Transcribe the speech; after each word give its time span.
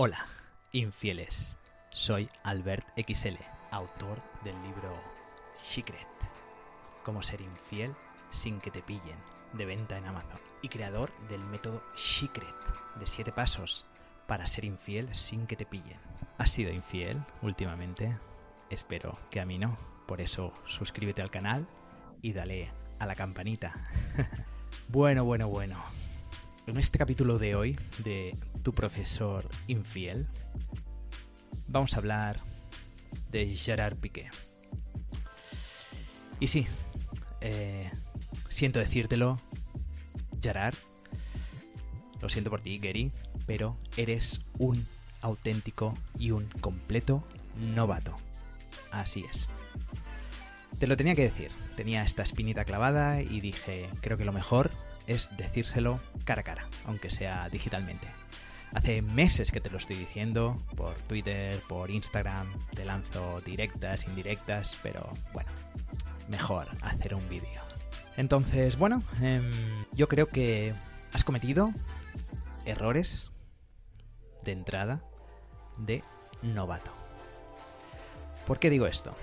Hola, 0.00 0.28
infieles. 0.70 1.56
Soy 1.90 2.30
Albert 2.44 2.86
XL, 2.96 3.34
autor 3.72 4.22
del 4.44 4.54
libro 4.62 4.96
Secret. 5.54 6.06
Cómo 7.02 7.20
ser 7.20 7.40
infiel 7.40 7.96
sin 8.30 8.60
que 8.60 8.70
te 8.70 8.80
pillen, 8.80 9.18
de 9.54 9.66
venta 9.66 9.98
en 9.98 10.06
Amazon. 10.06 10.38
Y 10.62 10.68
creador 10.68 11.10
del 11.28 11.40
método 11.46 11.82
Secret, 11.96 12.54
de 13.00 13.08
7 13.08 13.32
pasos 13.32 13.86
para 14.28 14.46
ser 14.46 14.66
infiel 14.66 15.12
sin 15.16 15.48
que 15.48 15.56
te 15.56 15.66
pillen. 15.66 15.98
¿Has 16.38 16.52
sido 16.52 16.70
infiel 16.72 17.20
últimamente? 17.42 18.16
Espero 18.70 19.18
que 19.32 19.40
a 19.40 19.46
mí 19.46 19.58
no. 19.58 19.76
Por 20.06 20.20
eso 20.20 20.52
suscríbete 20.64 21.22
al 21.22 21.32
canal 21.32 21.66
y 22.22 22.34
dale 22.34 22.70
a 23.00 23.06
la 23.06 23.16
campanita. 23.16 23.74
bueno, 24.90 25.24
bueno, 25.24 25.48
bueno. 25.48 25.82
En 26.68 26.76
este 26.76 26.98
capítulo 26.98 27.38
de 27.38 27.54
hoy 27.54 27.78
de 28.04 28.36
Tu 28.62 28.74
profesor 28.74 29.48
infiel, 29.68 30.26
vamos 31.66 31.94
a 31.94 31.96
hablar 31.96 32.40
de 33.30 33.54
Gerard 33.56 33.96
Piqué. 33.96 34.28
Y 36.40 36.48
sí, 36.48 36.66
eh, 37.40 37.90
siento 38.50 38.80
decírtelo, 38.80 39.40
Gerard, 40.42 40.74
lo 42.20 42.28
siento 42.28 42.50
por 42.50 42.60
ti, 42.60 42.78
Gary, 42.78 43.12
pero 43.46 43.78
eres 43.96 44.44
un 44.58 44.86
auténtico 45.22 45.94
y 46.18 46.32
un 46.32 46.50
completo 46.60 47.24
novato. 47.58 48.14
Así 48.90 49.24
es. 49.30 49.48
Te 50.78 50.86
lo 50.86 50.98
tenía 50.98 51.14
que 51.14 51.22
decir, 51.22 51.50
tenía 51.76 52.04
esta 52.04 52.24
espinita 52.24 52.66
clavada 52.66 53.22
y 53.22 53.40
dije, 53.40 53.88
creo 54.02 54.18
que 54.18 54.26
lo 54.26 54.34
mejor 54.34 54.70
es 55.08 55.30
decírselo 55.36 55.98
cara 56.24 56.42
a 56.42 56.44
cara, 56.44 56.68
aunque 56.86 57.10
sea 57.10 57.48
digitalmente. 57.48 58.06
Hace 58.74 59.00
meses 59.00 59.50
que 59.50 59.60
te 59.60 59.70
lo 59.70 59.78
estoy 59.78 59.96
diciendo, 59.96 60.62
por 60.76 60.94
Twitter, 60.94 61.58
por 61.66 61.90
Instagram, 61.90 62.46
te 62.74 62.84
lanzo 62.84 63.40
directas, 63.40 64.06
indirectas, 64.06 64.76
pero 64.82 65.08
bueno, 65.32 65.50
mejor 66.28 66.68
hacer 66.82 67.14
un 67.14 67.26
vídeo. 67.30 67.62
Entonces, 68.18 68.76
bueno, 68.76 69.02
em, 69.22 69.50
yo 69.92 70.06
creo 70.06 70.26
que 70.26 70.74
has 71.12 71.24
cometido 71.24 71.72
errores 72.66 73.30
de 74.44 74.52
entrada 74.52 75.00
de 75.78 76.04
novato. 76.42 76.92
¿Por 78.46 78.58
qué 78.58 78.68
digo 78.68 78.86
esto? 78.86 79.14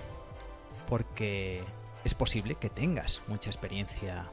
Porque 0.88 1.62
es 2.04 2.14
posible 2.14 2.56
que 2.56 2.70
tengas 2.70 3.20
mucha 3.28 3.50
experiencia 3.50 4.28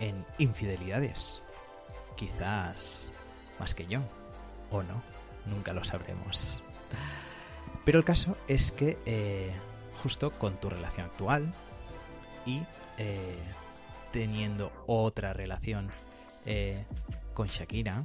en 0.00 0.24
infidelidades. 0.38 1.42
Quizás 2.16 3.10
más 3.58 3.74
que 3.74 3.86
yo, 3.86 4.00
o 4.70 4.82
no, 4.82 5.02
nunca 5.46 5.72
lo 5.72 5.84
sabremos. 5.84 6.62
Pero 7.84 7.98
el 7.98 8.04
caso 8.04 8.36
es 8.48 8.72
que 8.72 8.98
eh, 9.06 9.52
justo 10.02 10.30
con 10.30 10.56
tu 10.60 10.70
relación 10.70 11.06
actual 11.06 11.52
y 12.46 12.62
eh, 12.98 13.38
teniendo 14.12 14.72
otra 14.86 15.32
relación 15.32 15.90
eh, 16.46 16.84
con 17.34 17.48
Shakira, 17.48 18.04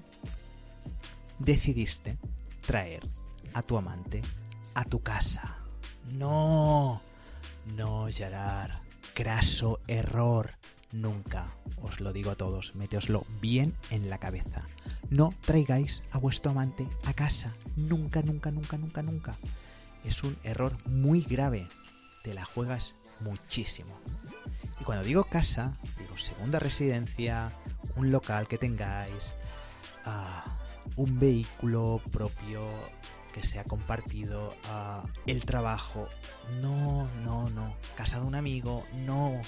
decidiste 1.37 2.17
traer 2.65 3.03
a 3.53 3.61
tu 3.61 3.77
amante 3.77 4.21
a 4.79 4.85
tu 4.85 5.01
casa. 5.01 5.57
No, 6.13 7.01
no, 7.75 8.07
Gerard, 8.09 8.71
craso 9.13 9.81
error. 9.87 10.51
Nunca, 10.91 11.45
os 11.83 11.99
lo 11.99 12.13
digo 12.13 12.31
a 12.31 12.35
todos, 12.35 12.75
meteoslo 12.75 13.25
bien 13.41 13.75
en 13.91 14.09
la 14.09 14.17
cabeza. 14.17 14.63
No 15.11 15.33
traigáis 15.41 16.01
a 16.11 16.17
vuestro 16.17 16.51
amante 16.51 16.87
a 17.05 17.13
casa. 17.13 17.53
Nunca, 17.75 18.23
nunca, 18.23 18.49
nunca, 18.49 18.77
nunca, 18.77 19.03
nunca. 19.03 19.35
Es 20.03 20.23
un 20.23 20.35
error 20.43 20.75
muy 20.87 21.21
grave. 21.21 21.67
Te 22.23 22.33
la 22.33 22.43
juegas 22.43 22.95
muchísimo. 23.19 23.99
Y 24.81 24.83
cuando 24.83 25.03
digo 25.03 25.25
casa, 25.25 25.73
digo 25.99 26.17
segunda 26.17 26.57
residencia, 26.57 27.51
un 27.95 28.11
local 28.11 28.47
que 28.47 28.57
tengáis, 28.57 29.35
uh, 30.05 31.01
un 31.01 31.19
vehículo 31.19 32.01
propio 32.11 32.61
que 33.33 33.43
sea 33.43 33.63
compartido, 33.63 34.55
uh, 34.65 35.07
el 35.27 35.45
trabajo. 35.45 36.07
No, 36.61 37.07
no, 37.23 37.47
no. 37.51 37.75
Casa 37.95 38.19
de 38.19 38.25
un 38.25 38.35
amigo, 38.35 38.85
no. 39.05 39.39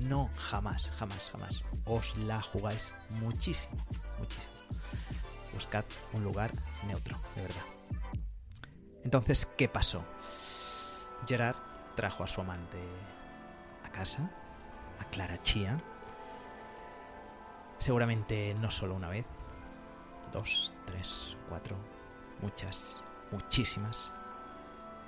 No, 0.00 0.30
jamás, 0.36 0.90
jamás, 0.98 1.20
jamás. 1.32 1.62
Os 1.84 2.16
la 2.18 2.42
jugáis 2.42 2.88
muchísimo, 3.10 3.76
muchísimo. 4.18 4.54
Buscad 5.52 5.84
un 6.12 6.24
lugar 6.24 6.52
neutro, 6.86 7.18
de 7.34 7.42
verdad. 7.42 7.64
Entonces, 9.04 9.46
¿qué 9.46 9.68
pasó? 9.68 10.04
Gerard 11.26 11.56
trajo 11.94 12.24
a 12.24 12.26
su 12.26 12.40
amante 12.40 12.78
a 13.84 13.90
casa, 13.90 14.30
a 15.00 15.04
Clara 15.04 15.40
Chía. 15.42 15.80
Seguramente 17.78 18.54
no 18.54 18.70
solo 18.70 18.94
una 18.94 19.08
vez, 19.08 19.26
dos, 20.32 20.72
tres, 20.86 21.36
cuatro, 21.48 21.76
muchas, 22.42 23.00
muchísimas. 23.30 24.12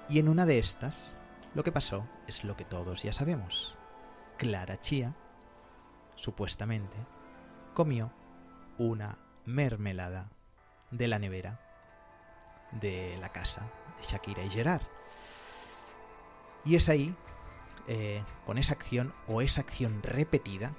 Y 0.09 0.19
en 0.19 0.29
una 0.29 0.47
de 0.47 0.59
estas, 0.59 1.15
lo 1.55 1.63
que 1.63 1.73
pasó 1.73 2.07
es 2.27 2.45
lo 2.45 2.57
que 2.57 2.65
todos 2.65 3.03
ya 3.03 3.13
sabemos. 3.13 3.78
Clara 4.39 4.81
Chía, 4.81 5.15
supuestamente, 6.15 6.97
comió 7.75 8.13
una 8.79 9.19
mermelada 9.45 10.31
de 10.91 11.09
la 11.09 11.19
nevera 11.19 11.61
de 12.73 13.17
la 13.21 13.31
casa 13.31 13.63
de 13.99 14.05
Shakira 14.05 14.45
y 14.45 14.51
Gerard. 14.51 14.83
Y 16.65 16.77
es 16.77 16.89
ahí, 16.89 17.15
eh, 17.89 18.23
con 18.47 18.59
esa 18.59 18.75
acción 18.75 19.13
o 19.27 19.43
esa 19.43 19.63
acción 19.63 20.03
repetida, 20.03 20.73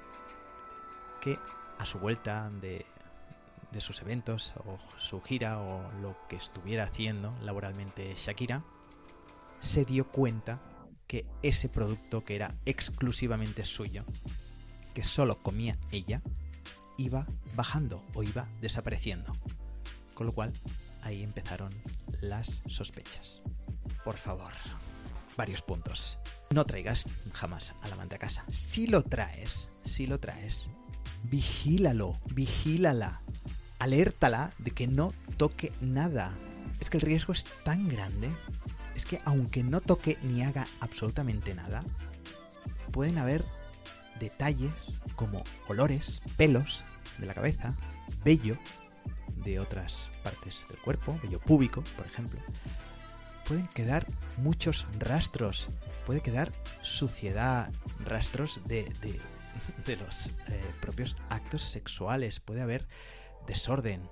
que 1.19 1.37
a 1.77 1.85
su 1.85 1.99
vuelta 1.99 2.49
de, 2.49 2.85
de 3.71 3.81
sus 3.81 4.01
eventos 4.01 4.53
o 4.65 4.77
su 4.97 5.21
gira 5.21 5.59
o 5.59 5.91
lo 6.01 6.15
que 6.27 6.37
estuviera 6.37 6.85
haciendo 6.85 7.35
laboralmente 7.41 8.13
Shakira, 8.15 8.63
se 9.59 9.83
dio 9.83 10.07
cuenta 10.07 10.59
que 11.09 11.25
ese 11.41 11.67
producto 11.69 12.23
que 12.23 12.35
era 12.35 12.53
exclusivamente 12.65 13.65
suyo, 13.65 14.05
que 14.93 15.03
solo 15.03 15.41
comía 15.41 15.75
ella, 15.91 16.21
iba 16.97 17.25
bajando 17.55 18.05
o 18.13 18.21
iba 18.21 18.47
desapareciendo. 18.61 19.35
Con 20.13 20.27
lo 20.27 20.33
cual, 20.33 20.53
ahí 21.01 21.23
empezaron 21.23 21.73
las 22.21 22.61
sospechas. 22.67 23.41
Por 24.05 24.17
favor, 24.17 24.53
varios 25.35 25.63
puntos. 25.63 26.19
No 26.51 26.63
traigas 26.63 27.05
jamás 27.33 27.73
al 27.81 27.91
amante 27.93 28.15
a 28.15 28.19
casa. 28.19 28.45
Si 28.51 28.85
lo 28.85 29.01
traes, 29.01 29.69
si 29.83 30.05
lo 30.05 30.19
traes, 30.19 30.67
vigílalo, 31.23 32.19
vigílala. 32.35 33.19
Alértala 33.79 34.51
de 34.59 34.71
que 34.71 34.85
no 34.85 35.13
toque 35.37 35.73
nada. 35.81 36.37
Es 36.79 36.91
que 36.91 36.97
el 36.97 37.01
riesgo 37.01 37.33
es 37.33 37.45
tan 37.63 37.87
grande 37.87 38.29
es 38.99 39.05
que 39.05 39.21
aunque 39.23 39.63
no 39.63 39.79
toque 39.79 40.17
ni 40.23 40.43
haga 40.43 40.67
absolutamente 40.81 41.55
nada, 41.55 41.85
pueden 42.91 43.17
haber 43.17 43.45
detalles 44.19 44.73
como 45.15 45.41
olores, 45.69 46.21
pelos 46.35 46.83
de 47.17 47.25
la 47.25 47.33
cabeza, 47.33 47.73
vello 48.25 48.57
de 49.45 49.57
otras 49.61 50.09
partes 50.21 50.65
del 50.67 50.79
cuerpo, 50.79 51.17
vello 51.23 51.39
púbico, 51.39 51.81
por 51.95 52.05
ejemplo. 52.05 52.41
Pueden 53.47 53.67
quedar 53.67 54.05
muchos 54.35 54.85
rastros, 54.99 55.69
puede 56.05 56.19
quedar 56.19 56.51
suciedad, 56.81 57.71
rastros 58.03 58.59
de, 58.65 58.83
los 59.97 60.25
eh, 60.49 60.61
propios 60.81 61.15
actos 61.29 61.61
sexuales, 61.61 62.41
puede 62.41 62.61
haber 62.61 62.85
desorden, 63.47 64.09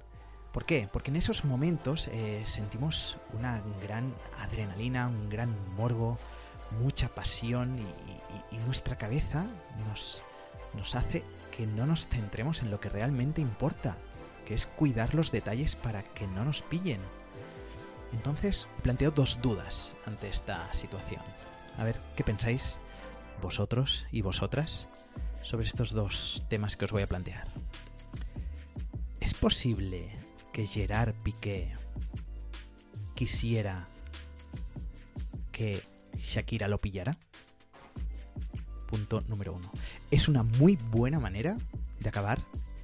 ¿Por 0.51 0.65
qué? 0.65 0.89
Porque 0.91 1.11
en 1.11 1.17
esos 1.17 1.45
momentos 1.45 2.07
eh, 2.07 2.43
sentimos 2.45 3.17
una 3.33 3.61
gran 3.81 4.13
adrenalina, 4.39 5.07
un 5.07 5.29
gran 5.29 5.55
morbo, 5.75 6.17
mucha 6.81 7.09
pasión 7.09 7.77
y, 7.79 8.57
nuestra 8.65 8.97
cabeza 8.97 9.45
nos 10.75 10.95
hace 10.95 11.23
que 11.55 11.65
no 11.65 11.87
nos 11.87 12.07
centremos 12.07 12.61
en 12.61 12.69
lo 12.69 12.79
que 12.79 12.89
realmente 12.89 13.41
importa, 13.41 13.97
que 14.45 14.53
es 14.53 14.67
cuidar 14.67 15.15
los 15.15 15.31
detalles 15.31 15.75
para 15.75 16.03
que 16.03 16.27
no 16.27 16.45
nos 16.45 16.61
pillen. 16.61 17.01
Entonces, 18.13 18.67
planteo 18.83 19.09
dos 19.09 19.41
dudas 19.41 19.95
ante 20.05 20.29
esta 20.29 20.71
situación. 20.73 21.21
A 21.77 21.83
ver, 21.83 21.99
¿qué 22.15 22.23
pensáis 22.23 22.77
vosotros 23.41 24.05
y 24.11 24.21
vosotras 24.21 24.87
sobre 25.41 25.65
estos 25.65 25.91
dos 25.91 26.43
temas 26.47 26.77
que 26.77 26.85
os 26.85 26.91
voy 26.91 27.01
a 27.01 27.07
plantear? 27.07 27.47
¿Es 29.19 29.33
posible 29.33 30.15
que 30.57 30.65
Gerard 30.65 31.13
Piqué 31.21 31.71
quisiera 33.13 33.87
que 35.51 35.83
Shakira 36.15 36.67
lo 36.67 36.81
pillara? 36.81 37.15
Punto 38.87 39.21
número 39.27 39.53
uno. 39.53 39.71
Es 40.09 40.27
una 40.27 40.41
muy 40.41 40.75
buena 40.75 41.19
manera 41.19 41.57
de 41.99 42.09
acabar 42.09 42.39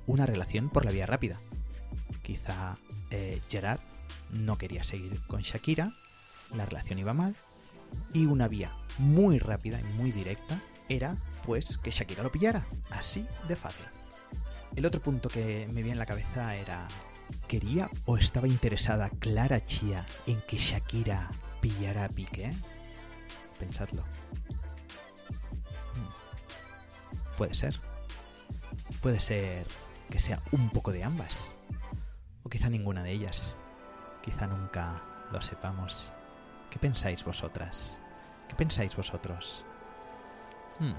una 0.06 0.28
relación 0.28 0.70
por 0.70 0.86
la 0.86 0.92
vía 0.92 1.08
rápida. 1.08 1.40
Quizá 2.22 2.78
eh, 3.10 3.42
Gerard 3.50 3.80
no 4.30 4.60
quería 4.60 4.84
seguir 4.84 5.20
con 5.26 5.42
Shakira, 5.42 5.96
la 6.56 6.66
relación 6.66 7.00
iba 7.00 7.16
mal, 7.16 7.36
y 8.14 8.28
una 8.28 8.48
vía 8.48 8.72
muy 9.00 9.40
rápida 9.40 9.80
y 9.82 9.94
muy 9.98 10.12
directa 10.12 10.62
era 10.90 11.18
pues 11.44 11.80
que 11.80 11.90
Shakira 11.90 12.22
lo 12.22 12.32
pillara, 12.32 12.64
así 12.92 13.26
de 13.48 13.56
fácil. 13.56 13.88
El 14.76 14.86
otro 14.86 15.02
punto 15.02 15.28
que 15.28 15.68
me 15.70 15.82
viene 15.82 15.94
en 15.94 15.98
la 15.98 16.06
cabeza 16.06 16.56
era, 16.56 16.88
¿quería 17.48 17.90
o 18.06 18.18
estaba 18.18 18.48
interesada 18.48 19.10
Clara 19.10 19.66
Chía 19.66 20.06
en 20.26 20.42
que 20.42 20.58
Shakira 20.58 21.30
pillara 21.62 22.06
a 22.06 22.10
Piqué? 22.10 22.54
Pensadlo. 23.60 24.04
Hmm. 25.96 27.38
Puede 27.38 27.54
ser. 27.54 27.80
Puede 29.02 29.20
ser 29.20 29.68
que 30.10 30.20
sea 30.20 30.42
un 30.52 30.70
poco 30.70 30.92
de 30.92 31.04
ambas. 31.04 31.54
O 32.44 32.50
quizá 32.50 32.70
ninguna 32.70 33.04
de 33.04 33.12
ellas. 33.12 33.56
Quizá 34.22 34.48
nunca 34.48 35.02
lo 35.32 35.42
sepamos. 35.42 36.12
¿Qué 36.70 36.80
pensáis 36.80 37.24
vosotras? 37.24 37.98
¿Qué 38.48 38.56
pensáis 38.56 38.96
vosotros? 38.96 39.64
Hmm. 40.80 40.94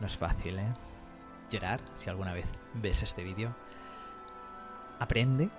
No 0.00 0.06
es 0.06 0.16
fácil, 0.16 0.58
¿eh? 0.58 0.74
Gerard, 1.50 1.80
si 1.94 2.08
alguna 2.10 2.32
vez 2.32 2.46
ves 2.74 3.02
este 3.02 3.24
vídeo, 3.24 3.54
aprende 4.98 5.50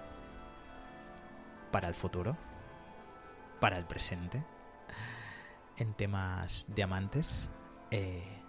para 1.71 1.87
el 1.87 1.93
futuro, 1.93 2.35
para 3.59 3.77
el 3.77 3.85
presente, 3.85 4.43
en 5.77 5.93
temas 5.93 6.65
de 6.67 6.83
amantes, 6.83 7.49
eh, 7.91 8.41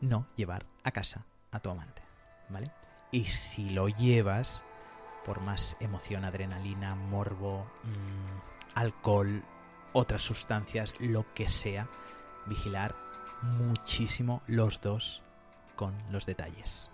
no 0.00 0.26
llevar 0.36 0.66
a 0.84 0.90
casa 0.90 1.24
a 1.50 1.60
tu 1.60 1.70
amante, 1.70 2.02
¿vale? 2.48 2.70
Y 3.10 3.24
si 3.24 3.70
lo 3.70 3.88
llevas, 3.88 4.62
por 5.24 5.40
más 5.40 5.76
emoción, 5.80 6.24
adrenalina, 6.24 6.94
morbo, 6.94 7.66
mm, 7.82 8.78
alcohol, 8.78 9.42
otras 9.92 10.22
sustancias, 10.22 10.94
lo 11.00 11.32
que 11.34 11.48
sea, 11.48 11.88
vigilar 12.46 12.94
muchísimo 13.42 14.42
los 14.46 14.80
dos 14.80 15.22
con 15.74 15.94
los 16.10 16.26
detalles. 16.26 16.90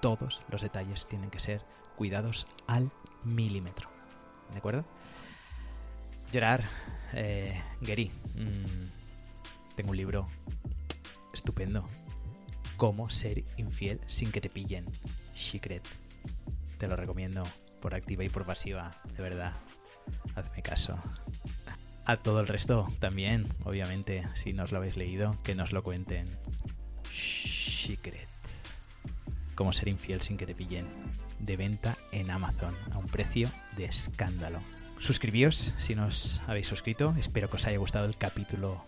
Todos 0.00 0.42
los 0.48 0.62
detalles 0.62 1.06
tienen 1.06 1.30
que 1.30 1.38
ser 1.38 1.64
cuidados 1.96 2.46
al 2.66 2.92
milímetro. 3.24 3.88
¿De 4.52 4.58
acuerdo? 4.58 4.84
Gerard, 6.30 6.64
eh, 7.12 7.60
Gary, 7.80 8.10
mm, 8.34 9.74
tengo 9.74 9.90
un 9.90 9.96
libro 9.96 10.26
estupendo. 11.32 11.86
Cómo 12.76 13.08
ser 13.08 13.44
infiel 13.56 14.00
sin 14.06 14.30
que 14.30 14.40
te 14.40 14.50
pillen. 14.50 14.84
Secret. 15.34 15.86
Te 16.78 16.88
lo 16.88 16.96
recomiendo 16.96 17.42
por 17.80 17.94
activa 17.94 18.24
y 18.24 18.28
por 18.28 18.44
pasiva, 18.44 19.00
de 19.16 19.22
verdad. 19.22 19.54
Hazme 20.34 20.62
caso. 20.62 20.98
A 22.04 22.16
todo 22.16 22.40
el 22.40 22.46
resto 22.46 22.86
también, 23.00 23.46
obviamente, 23.64 24.24
si 24.36 24.52
no 24.52 24.64
os 24.64 24.72
lo 24.72 24.78
habéis 24.78 24.96
leído, 24.96 25.36
que 25.42 25.54
nos 25.54 25.72
lo 25.72 25.82
cuenten. 25.82 26.28
Secret. 27.10 28.28
Cómo 29.54 29.72
ser 29.72 29.88
infiel 29.88 30.20
sin 30.20 30.36
que 30.36 30.46
te 30.46 30.54
pillen. 30.54 30.86
De 31.38 31.56
venta 31.56 31.96
en 32.12 32.30
Amazon 32.30 32.74
a 32.92 32.98
un 32.98 33.06
precio 33.06 33.50
de 33.76 33.84
escándalo. 33.84 34.60
Suscribíos 34.98 35.74
si 35.78 35.94
no 35.94 36.06
os 36.06 36.40
habéis 36.46 36.66
suscrito. 36.66 37.14
Espero 37.18 37.50
que 37.50 37.56
os 37.56 37.66
haya 37.66 37.78
gustado 37.78 38.06
el 38.06 38.16
capítulo 38.16 38.82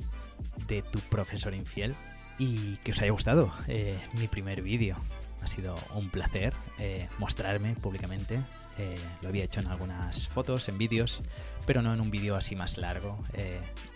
de 0.66 0.82
tu 0.82 1.00
profesor 1.00 1.54
infiel 1.54 1.94
y 2.38 2.76
que 2.78 2.92
os 2.92 3.02
haya 3.02 3.10
gustado 3.10 3.52
eh, 3.66 3.98
mi 4.14 4.28
primer 4.28 4.62
vídeo. 4.62 4.96
Ha 5.42 5.46
sido 5.46 5.76
un 5.94 6.08
placer 6.10 6.54
eh, 6.78 7.08
mostrarme 7.18 7.74
públicamente. 7.74 8.40
Eh, 8.78 8.98
lo 9.22 9.28
había 9.28 9.44
hecho 9.44 9.60
en 9.60 9.66
algunas 9.66 10.28
fotos, 10.28 10.68
en 10.68 10.78
vídeos, 10.78 11.20
pero 11.66 11.82
no 11.82 11.92
en 11.92 12.00
un 12.00 12.10
vídeo 12.10 12.36
así 12.36 12.54
más 12.54 12.78
largo, 12.78 13.18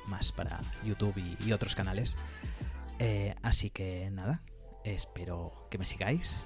más 0.06 0.32
para 0.32 0.60
YouTube 0.84 1.14
y 1.46 1.52
otros 1.52 1.76
canales. 1.76 2.16
así 3.42 3.70
que 3.70 4.10
nada, 4.10 4.42
espero 4.84 5.68
que 5.70 5.78
me 5.78 5.86
sigáis 5.86 6.44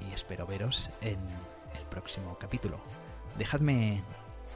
y 0.00 0.12
espero 0.12 0.46
veros 0.46 0.90
en 1.00 1.18
el 1.78 1.84
próximo 1.90 2.36
capítulo. 2.38 2.80
Dejadme 3.38 4.02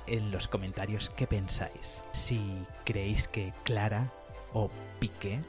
en 0.07 0.31
los 0.31 0.49
comentarios 0.49 1.11
qué 1.11 1.27
pensáis. 1.27 2.01
Si 2.12 2.65
creéis 2.85 3.29
que 3.29 3.53
Clara 3.65 4.12
o 4.53 4.71
Piqué 4.99 5.41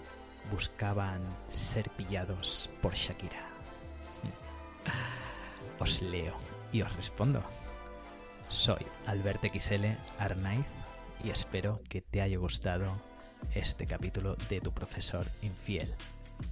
buscaban 0.51 1.21
ser 1.49 1.89
pillados 1.91 2.69
por 2.81 2.93
Shakira. 2.93 3.47
Os 5.79 6.01
leo 6.01 6.35
y 6.71 6.81
os 6.81 6.95
respondo. 6.95 7.41
Soy 8.49 8.85
Albert 9.07 9.45
XL 9.45 9.85
Arnaiz 10.19 10.65
y 11.23 11.29
espero 11.29 11.81
que 11.89 12.01
te 12.01 12.21
haya 12.21 12.37
gustado 12.37 13.01
este 13.55 13.85
capítulo 13.85 14.35
de 14.49 14.61
tu 14.61 14.71
profesor 14.71 15.25
infiel. 15.41 15.95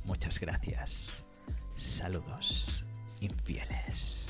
Muchas 0.05 0.39
gracias. 0.39 1.23
Saludos, 1.77 2.83
infieles. 3.21 4.25